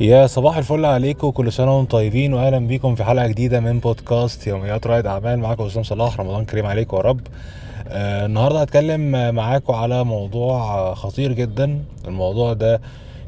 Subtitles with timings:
[0.00, 4.46] يا صباح الفل عليكم كل سنة وأنتم طيبين واهلا بيكم في حلقة جديدة من بودكاست
[4.46, 5.38] يوميات رائد أعمال.
[5.38, 7.20] معاكم اسلام صلاح رمضان كريم عليكم يا رب.
[7.88, 11.78] آه النهاردة هتكلم معاكم على موضوع خطير جدا.
[12.08, 12.80] الموضوع ده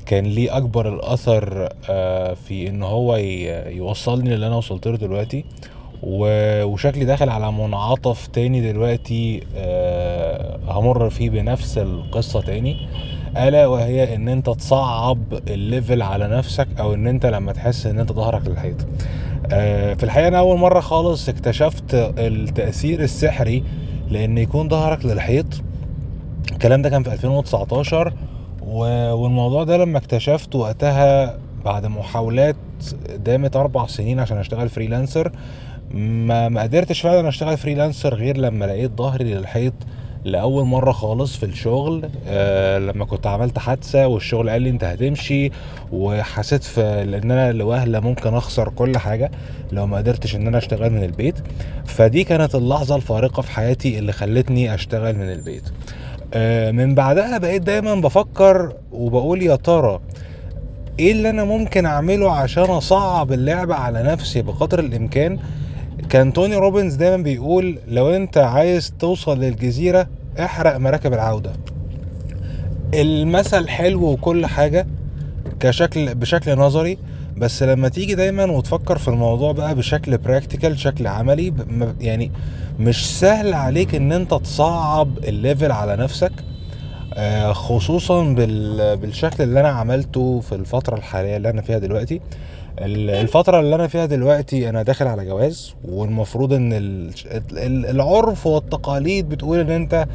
[0.06, 3.16] كان ليه أكبر الأثر آه في إن هو
[3.66, 5.44] يوصلني للي أنا وصلت له دلوقتي
[6.02, 12.76] وشكلي داخل على منعطف تاني دلوقتي آه همر فيه بنفس القصة تاني.
[13.36, 15.18] ألا وهي إن أنت تصعب
[15.48, 18.86] ال level على نفسك أو إن أنت لما تحس إن أنت ظهرك للحيط
[19.52, 23.62] آه، في الحقيقة أنا أول مرة خالص اكتشفت التأثير السحري
[24.10, 25.46] لإن يكون ظهرك للحيط.
[26.52, 28.12] الكلام ده كان في 2019
[28.62, 32.56] و- والموضوع ده لما اكتشفته وقتها بعد محاولات
[33.16, 35.32] دامت أربع سنين عشان أشتغل freelancer
[35.90, 39.74] ما ما قدرتش فعلا أشتغل freelancer غير لما لقيت ظهري للحيط.
[40.24, 45.50] لأول مرة خالص في الشغل آه لما كنت عملت حادثة والشغل قال لي أنت هتمشي
[45.92, 49.30] وحسيت في إن أنا لوهلة ممكن أخسر كل حاجة
[49.72, 51.34] لو ما قدرتش إن أنا أشتغل من البيت.
[51.86, 55.62] فدي كانت اللحظة الفارقة في حياتي اللي خلتني أشتغل من البيت.
[56.34, 60.00] آه، من بعدها بقيت دايما بفكر وبقول يا ترى
[60.98, 65.38] إيه اللي أنا ممكن أعمله عشان أصعب اللعبة على نفسي بقدر الإمكان؟
[66.08, 70.06] كان توني روبنز دايما بيقول لو أنت عايز توصل للجزيرة
[70.40, 71.52] احرق مراكب العودة.
[72.94, 74.86] المثل حلو وكل حاجة
[75.60, 76.98] كشكل بشكل نظري
[77.36, 81.52] بس لما تيجي دايما وتفكر في الموضوع بقى بشكل practical شكل عملي
[82.00, 82.30] يعني
[82.78, 86.32] مش سهل عليك إن أنت تصعب ال level على نفسك
[87.14, 92.20] آه، خصوصا بال- بالشكل اللي أنا عملته في الفترة الحالية اللي أنا فيها دلوقتي.
[92.86, 97.10] ال- الفترة اللي أنا فيها دلوقتي أنا داخل على جواز والمفروض ال-
[97.90, 100.06] العرف والتقاليد بتقول إن أنت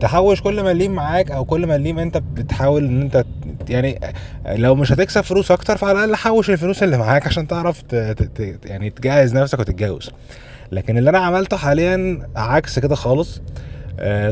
[0.00, 4.00] تحوش كل مليم معاك أو كل مليم أنت بتحاول إن أنت ت- يعني
[4.46, 7.82] لو مش هتكسب فلوس أكتر فعلى الأقل حوش الفلوس اللي معاك عشان تعرف
[8.64, 10.10] يعني تجهز نفسك وتتجوز.
[10.72, 13.40] لكن اللي أنا عملته حاليا عكس كده خالص.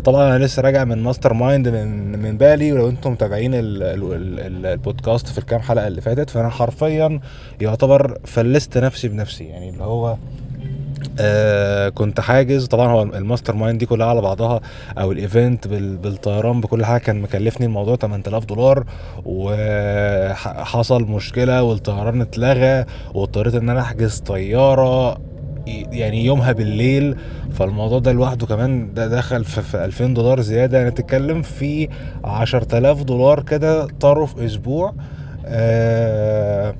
[0.04, 4.40] طبعا أنا لسه راجع من mastermind من من بالي ولو أنتم متابعين ال- ال- ال-
[4.40, 7.20] ال- البودكاست في الكام حلقة اللي فاتت فأنا حرفيا
[7.60, 9.44] يعتبر فلست نفسي بنفسي.
[9.44, 10.16] يعني اللي هو
[11.20, 12.66] آه كنت حاجز.
[12.66, 14.60] طبعا هو ال mastermind دي كلها على بعضها
[14.98, 18.84] أو ال event بال- بالطيران بكل حاجة كان مكلفني الموضوع 8000 دولار
[19.24, 25.27] وحصل مشكلة والطيران اتلغى واضطريت إن أنا أحجز طيارة.
[25.92, 27.16] يعني يومها بالليل
[27.52, 30.78] فالموضوع ده لوحده كمان ده دخل في, في 2000 دولار زيادة.
[30.78, 31.88] يعني تتكلم في
[32.24, 34.94] 10000 دولار كده طاروا في أسبوع.
[35.46, 36.74] آه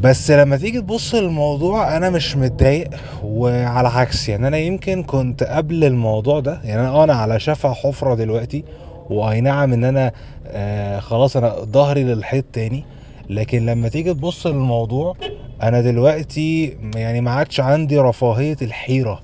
[0.00, 2.88] بس لما تيجي تبص للموضوع أنا مش متضايق
[3.24, 8.14] وعلى عكس يعني أنا يمكن كنت قبل الموضوع ده يعني أنا أنا على شفا حفرة
[8.14, 8.64] دلوقتي
[9.10, 10.12] وأي نعم إن أنا
[10.46, 12.84] آه خلاص أنا ظهري للحيط تاني.
[13.30, 15.16] لكن لما تيجي تبص للموضوع
[15.62, 19.22] أنا دلوقتي يعني ما عادش عندي رفاهية الحيرة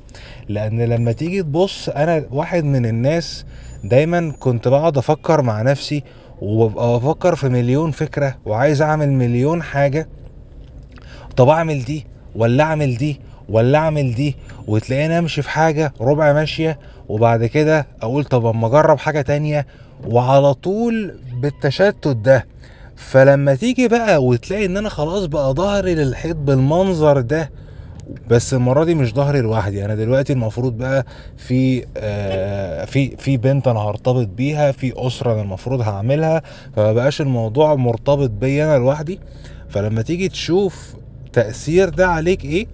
[0.49, 3.45] لأن لما تيجي تبص أنا واحد من الناس
[3.85, 6.03] دايما كنت بقعد أفكر مع نفسي
[6.41, 10.09] وببقى بفكر في مليون فكرة وعايز أعمل مليون حاجة.
[11.37, 12.07] طب أعمل دي
[12.37, 16.79] ولا أعمل دي ولا أعمل دي؟ وتلاقيني أمشي في حاجة ربع ماشية
[17.09, 19.67] وبعد كده أقول طب أما أجرب حاجة تانية؟
[20.07, 22.47] وعلى طول بالتشتت ده.
[22.97, 27.51] فلما تيجي بقى وتلاقي إن أنا خلاص بقى ظهري للحيط بالمنظر ده
[28.29, 29.85] بس المرة دي مش ظهري لوحدي.
[29.85, 35.43] أنا دلوقتي المفروض بقى في آه في في بنت أنا هرتبط بيها في أسرة أنا
[35.43, 36.43] المفروض هعملها
[36.77, 39.21] فما بقاش الموضوع مرتبط بيا أنا لوحدي.
[39.69, 40.95] فلما تيجي تشوف
[41.33, 42.67] تأثير ده عليك إيه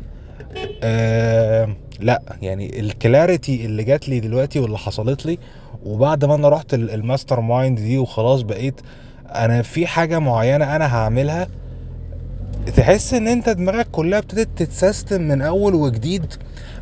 [0.83, 1.69] آه
[2.01, 5.39] لأ يعني ال clarity اللي جات لي دلوقتي واللي حصلت لي
[5.87, 8.81] وبعد ما أنا رحت ال- ال mastermind دي وخلاص بقيت
[9.35, 11.49] أنا في حاجة معينة أنا هعملها
[12.77, 16.27] تحس إن أنت دماغك كلها ابتدت تتسيستم من أول وجديد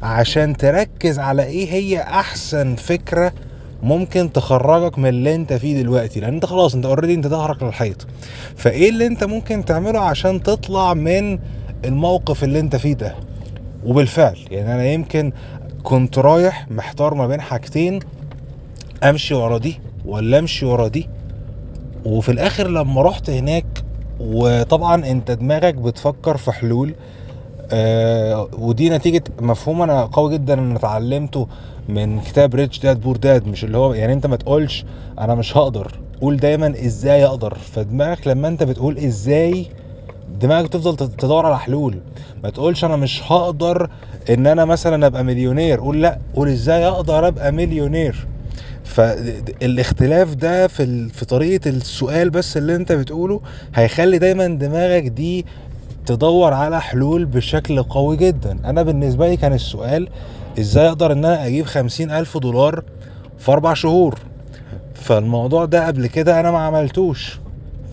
[0.03, 3.33] عشان تركز على إيه هي أحسن فكرة
[3.83, 6.21] ممكن تخرجك من اللي أنت فيه دلوقتي.
[6.21, 8.07] لأن أنت خلاص أنت اوريدي أنت ظهرك للحيط.
[8.57, 11.39] فإيه اللي أنت ممكن تعمله عشان تطلع من
[11.85, 13.15] الموقف اللي أنت فيه ده؟
[13.85, 15.33] وبالفعل يعني أنا يمكن
[15.83, 17.99] كنت رايح محتار ما بين حاجتين
[19.05, 21.09] أمشي ورا دي ولا أمشي ورا دي.
[22.07, 23.67] وفي الآخر لما رحت هناك
[24.21, 26.95] وطبعا أنت دماغك بتفكر في حلول
[27.73, 31.49] آه ودي نتيجة مفهوم أنا قوي جدا أنا اتعلمته
[31.89, 34.85] من كتاب Rich Dad Poor Dad مش اللي هو يعني أنت ما تقولش
[35.19, 37.55] أنا مش هقدر قول دايما إزاي أقدر.
[37.55, 39.67] فدماغك لما أنت بتقول إزاي
[40.41, 41.99] دماغك تفضل تدور على حلول.
[42.43, 43.91] ما تقولش أنا مش هقدر
[44.31, 48.27] إن أنا مثلا أبقى مليونير قول لأ قول إزاي أقدر أبقى مليونير.
[48.97, 51.09] فالاختلاف ده في.
[51.09, 53.41] في طريقة السؤال بس اللي انت بتقوله
[53.75, 55.47] هيخلي دايما دماغك دي
[56.07, 60.09] تدور على حلول بشكل قوي جدا أنا بالنسبة لي كان السؤال
[60.59, 62.83] إزاي أقدر إن أنا أجيب خمسين ألف دولار
[63.39, 64.19] في أربع شهور
[64.95, 67.39] فالموضوع ده قبل كده أنا ما عملتوش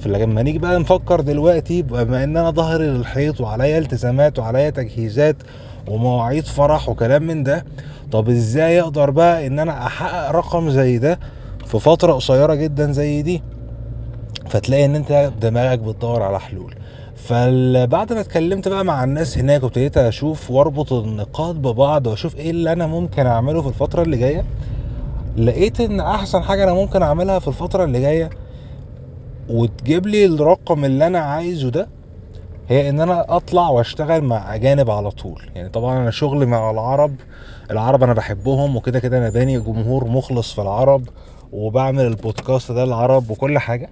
[0.02, 5.36] فلما نيجي بقى نفكر دلوقتي بما إن أنا ظهري للحيط وعليا التزامات وعليا تجهيزات
[5.88, 7.66] ومواعيد فرح وكلام من ده
[8.12, 11.20] طب إزاي أقدر بقى إن أنا أحقق رقم زي ده
[11.66, 13.42] في فترة قصيرة جدا زي دي؟
[14.50, 16.76] فتلاقي إن أنت دماغك بتدور على حلول.
[17.16, 22.74] فبعد ما اتكلمت بقى مع الناس هناك وابتديت أشوف وأربط النقاط ببعض وأشوف إيه اللي
[22.74, 24.44] أنا ممكن أعمله في الفترة اللي جاية
[25.38, 28.30] لقيت إن أحسن حاجة أنا ممكن أعملها في الفترة اللي جاية
[29.50, 31.88] وتجيب لي الرقم اللي أنا عايزه ده
[32.70, 35.42] هي إن أنا أطلع وأشتغل مع أجانب على طول.
[35.56, 37.16] يعني طبعا أنا شغلي مع العرب
[37.72, 41.10] العرب أنا بحبهم وكده كده أنا باني جمهور مخلص في العرب
[41.52, 43.90] وبعمل البودكاست ده العرب وكل حاجة.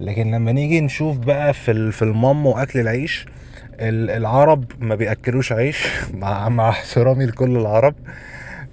[0.00, 3.26] لكن لما نيجي نشوف بقى في في المال وأكل العيش
[3.80, 7.94] العرب ما بيأكلوش عيش مع مع احترامي لكل العرب.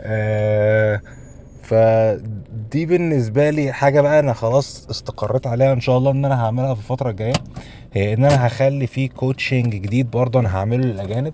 [0.02, 1.02] آه
[1.64, 6.74] فدي بالنسبة لي حاجة بقى أنا خلاص استقريت عليها إن شاء الله إن أنا هعملها
[6.74, 7.42] في الفترة الجاية.
[7.98, 11.34] إن أنا هخلي فيه coaching جديد برضه أنا هعمله للأجانب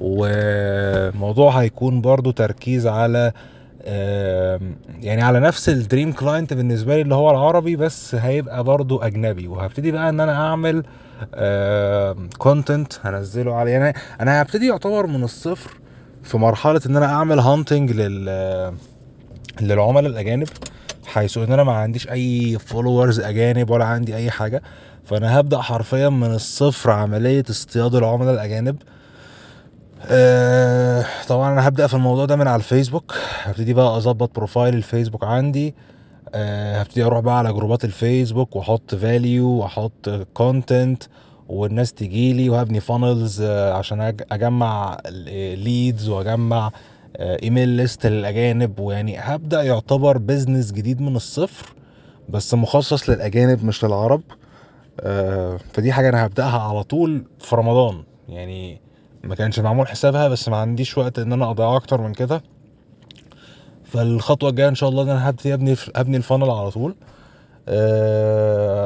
[0.00, 3.32] وموضوع هيكون برضه تركيز على
[5.02, 9.48] يعني على نفس ال dream client بالنسبة لي اللي هو العربي بس هيبقى برضه أجنبي.
[9.48, 10.84] وهبتدي بقى إن أنا أعمل
[12.38, 13.72] content هنزله عليه.
[13.72, 15.70] يعني أنا هبتدي يعتبر من الصفر
[16.22, 18.74] في مرحلة إن أنا أعمل hunting لل
[19.60, 20.48] للعملاء الأجانب
[21.06, 24.62] حيث إن أنا ما عنديش أي followers أجانب ولا عندي أي حاجة.
[25.04, 28.76] فأنا هبدأ حرفيا من الصفر عملية اصطياد العملاء الأجانب.
[30.04, 33.14] أه طبعا أنا هبدأ في الموضوع ده من على الفيسبوك.
[33.42, 35.74] هبتدي بقى أظبط profile الفيسبوك عندي.
[36.34, 41.02] أه هبتدي أروح بقى على جروبات الفيسبوك وأحط value وأحط content
[41.48, 44.98] والناس تجي لي وهبني funnels عشان أجمع
[45.54, 46.70] leads وأجمع
[47.20, 48.78] email list للأجانب.
[48.80, 51.74] ويعني هبدأ يعتبر business جديد من الصفر
[52.28, 54.20] بس مخصص للأجانب مش للعرب.
[54.30, 54.49] آه
[55.72, 58.02] فدي حاجة أنا هبدأها على طول في رمضان.
[58.28, 58.80] يعني
[59.24, 62.42] ما كانش معمول حسابها بس ما عنديش وقت إن أنا أضيع أكتر من كده.
[63.84, 66.94] فالخطوة الجاية إن شاء الله إن أنا هبتدي ابني ابني ال funnel على طول.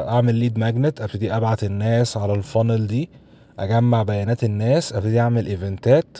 [0.09, 3.09] أعمل lead magnet أبتدي أبعت الناس على ال funnel دي
[3.59, 6.17] أجمع بيانات الناس أبتدي أعمل event ات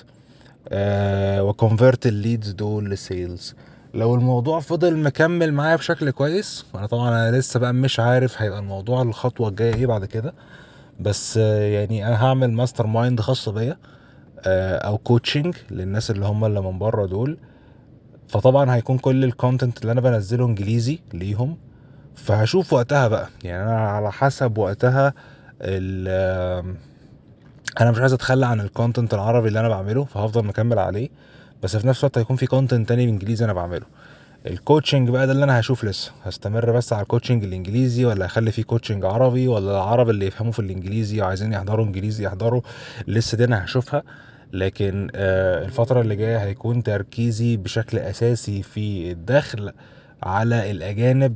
[1.41, 3.55] و convert ال leads دول ل sales
[3.95, 8.59] لو الموضوع فضل مكمل معايا بشكل كويس أنا طبعا أنا لسه بقى مش عارف هيبقى
[8.59, 10.33] الموضوع الخطوة الجاية إيه بعد كده.
[10.99, 13.77] بس يعني أنا هعمل mastermind خاصه بيا
[14.45, 17.37] أه أو coaching للناس اللي هم اللي من بره دول.
[18.27, 21.57] فطبعا هيكون كل ال content اللي أنا بنزله إنجليزي ليهم.
[22.15, 23.27] فهشوف وقتها بقى.
[23.43, 25.13] يعني أنا على حسب وقتها
[27.81, 31.09] أنا مش عايز أتخلى عن ال content العربي اللي أنا بعمله فهفضل مكمل عليه.
[31.63, 33.85] بس في نفس الوقت هيكون في content تاني بالإنجليزي أنا بعمله.
[34.47, 36.11] ال coaching بقى ده اللي أنا هشوف لسه.
[36.23, 40.51] هستمر بس على ال coaching الإنجليزي ولا أخلي فيه coaching عربي ولا العرب اللي يفهموا
[40.51, 42.61] في الإنجليزي وعايزين يحضروا إنجليزي يحضروا.
[43.07, 44.03] لسه دي أنا هشوفها.
[44.53, 49.71] لكن الفترة اللي جاية هيكون تركيزي بشكل أساسي في الدخل
[50.23, 51.35] على الأجانب.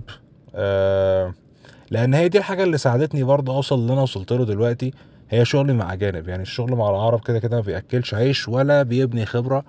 [1.92, 4.94] لأن هي دي الحاجة اللي ساعدتني برضه أوصل اللي أنا وصلت له دلوقتي.
[5.30, 6.28] هي شغلي مع أجانب.
[6.28, 9.64] يعني الشغل مع العرب كده كده ما بيأكلش عيش ولا بيبني خبرة.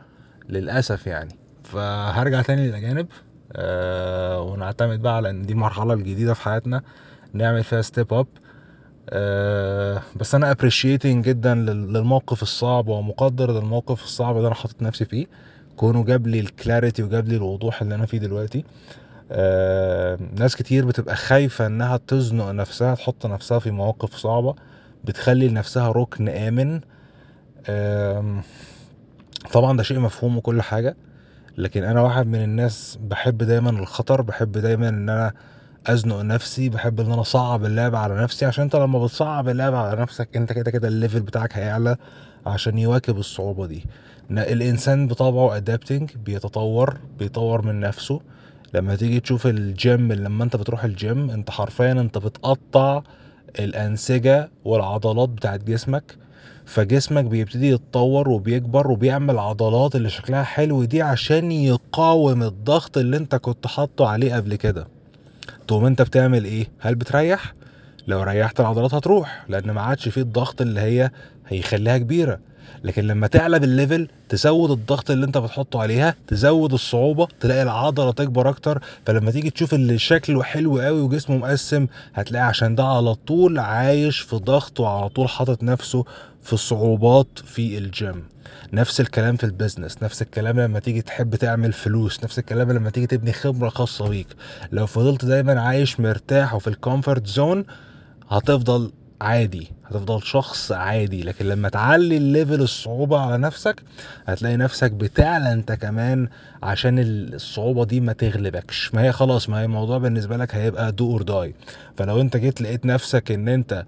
[0.51, 1.31] للأسف يعني.
[1.65, 3.07] فهرجع تاني للأجانب
[3.53, 6.83] أه ونعتمد بقى على إن دي المرحله الجديده في حياتنا
[7.33, 8.27] نعمل فيها step up
[9.11, 15.27] أه بس أنا appreciating جدا للموقف الصعب ومقدر للموقف الصعب اللي أنا حاطط نفسي فيه.
[15.77, 18.65] كونه جاب لي ال clarity وجاب لي الوضوح اللي أنا فيه دلوقتي.
[19.33, 24.55] آه ناس كتير بتبقى خايفة إنها تزنق نفسها تحط نفسها في مواقف صعبة
[25.05, 26.81] بتخلي لنفسها ركن آمن.
[29.53, 30.97] طبعا ده شيء مفهوم وكل حاجة
[31.59, 35.33] لكن أنا واحد من الناس بحب دايما الخطر بحب دايما إن أنا
[35.87, 40.01] أزنق نفسي بحب إن أنا أصعب اللعبة على نفسي عشان أنت لما بتصعب اللعبة على
[40.01, 41.97] نفسك أنت كده كده ال level بتاعك هيعلى
[42.47, 43.85] عشان يواكب الصعوبة دي.
[44.31, 48.21] الإنسان بطبعه adapting بيتطور بيطور من نفسه.
[48.75, 53.03] لما تيجي تشوف الجيم لما أنت بتروح الجيم أنت حرفيا أنت بتقطع
[53.59, 56.17] الأنسجة والعضلات بتاعت جسمك
[56.65, 63.35] فجسمك بيبتدي يتطور وبيكبر وبيعمل عضلات اللي شكلها حلو دي عشان يقاوم الضغط اللي انت
[63.35, 64.87] كنت حاطه عليه قبل كده.
[65.69, 67.55] تقوم انت بتعمل إيه؟ هل بتريح؟
[68.07, 71.11] لو ريحت العضلات هتروح لأن ما عادش فيه الضغط اللي هي
[71.49, 72.39] هيخليها كبيرة.
[72.85, 78.49] لكن لما تعلى بالليفل تزود الضغط اللي انت بتحطه عليها تزود الصعوبة تلاقي العضلة تكبر
[78.49, 78.83] أكتر.
[79.07, 84.19] فلما تيجي تشوف اللي شكله حلو قوي وجسمه مقسم هتلاقي عشان ده على طول عايش
[84.21, 86.05] في ضغط وعلى طول حاطط نفسه
[86.43, 88.23] في صعوبات في الجيم.
[88.73, 92.91] نفس الكلام في ال business نفس الكلام لما تيجي تحب تعمل فلوس نفس الكلام لما
[92.91, 94.27] تيجي تبني خبرة خاصة بيك.
[94.73, 97.65] لو فضلت دايما عايش مرتاح وفي ال comfort zone
[98.31, 103.83] هتفضل عادي هتفضل شخص عادي لكن لما تعلي ال level الصعوبة على نفسك
[104.27, 106.29] هتلاقي نفسك بتعلى انت كمان
[106.63, 108.95] عشان الصعوبة دي ما تغلبكش.
[108.95, 111.55] ما هي خلاص ما هي الموضوع بالنسبة لك هيبقى do or die
[111.97, 113.85] فلو انت جيت لقيت نفسك ان انت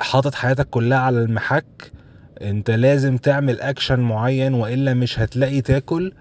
[0.00, 1.92] حاطط حياتك كلها على المحك
[2.42, 6.12] انت لازم تعمل اكشن معين وإلا مش هتلاقي تاكل.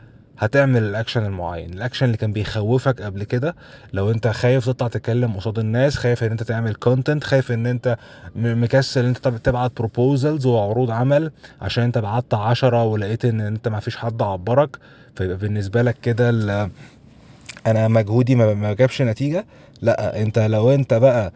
[0.41, 1.73] هتعمل الاكشن المعين.
[1.73, 3.55] الاكشن اللي كان بيخوفك قبل كده
[3.93, 7.97] لو انت خايف تطلع تتكلم قصاد الناس خايف ان انت تعمل content خايف ان انت
[8.35, 11.31] مكسل ان انت تب- تبعت proposals وعروض عمل
[11.61, 14.77] عشان انت بعت عشرة ولقيت ان انت ما فيش حد عبرك.
[15.15, 16.29] فيبقى بالنسبة لك كده
[17.67, 19.45] أنا مجهودي ما جابش نتيجة.
[19.81, 21.33] لا انت لو انت بقى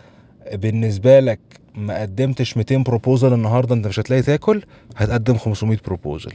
[0.53, 1.39] بالنسبة لك
[1.77, 4.61] ما قدمتش 200 proposal النهارده انت مش هتلاقي تاكل
[4.97, 6.33] هتقدم 500 proposal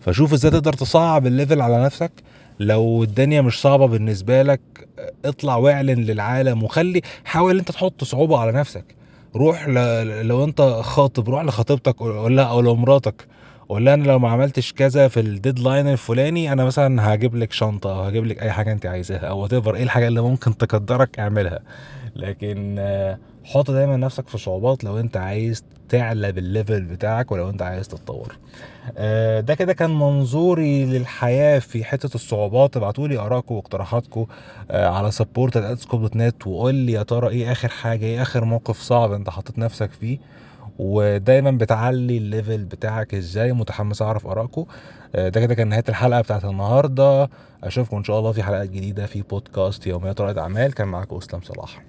[0.00, 2.12] فشوف إزاي تقدر تصعب ال level على نفسك.
[2.60, 4.60] لو الدنيا مش صعبة بالنسبة لك
[5.24, 8.84] اطلع واعلن للعالم وخلي حاول انت تحط صعوبة على نفسك.
[9.36, 9.74] روح ل...
[10.26, 13.26] لو انت خاطب روح لخطيبتك قول لها أو لمراتك.
[13.68, 17.52] قول لها أنا لو ما عملتش كذا في ال deadline الفلاني أنا مثلا هجيب لك
[17.52, 21.58] شنطة أو هجيب لك أي حاجة أنت عايزاها أو إيه الحاجة اللي ممكن تقدرك اعملها.
[22.16, 22.74] لكن
[23.48, 27.88] حط دايما نفسك في صعوبات لو أنت عايز تعلى بال level بتاعك ولو أنت عايز
[27.88, 28.36] تتطور.
[28.98, 32.76] آه، ده كده كان منظوري للحياة في حتة الصعوبات.
[32.76, 34.26] ابعتولي آرائكم واقتراحاتكم
[34.70, 39.12] آه، على سبورت نت وقول لي يا ترى إيه آخر حاجة إيه آخر موقف صعب
[39.12, 40.18] أنت حطيت نفسك فيه.
[40.78, 43.52] ودايما بتعلي ال level بتاعك إزاي.
[43.52, 44.64] متحمس أعرف آرائكم.
[45.14, 47.30] آه، ده كده كان نهاية الحلقة بتاعت النهاردة.
[47.64, 50.74] أشوفكم إن شاء الله في حلقات جديدة في بودكاست يوميات رائد أعمال.
[50.74, 51.87] كان معاكم اسلام صلاح.